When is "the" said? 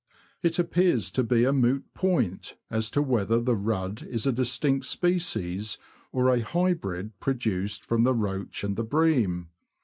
3.39-3.55, 8.03-8.15, 8.77-8.83